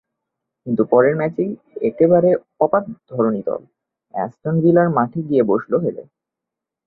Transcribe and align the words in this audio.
কিন্তু 0.67 0.81
পরের 0.85 1.15
ম্যাচেই 1.15 1.51
একেবারে 1.81 2.29
পপাত 2.59 2.83
ধরণিতল, 3.09 3.61
অ্যাস্টন 4.13 4.55
ভিলার 4.63 4.89
মাঠে 4.89 5.19
গিয়ে 5.21 5.43
বসল 5.43 5.73
হেরে। 5.79 6.03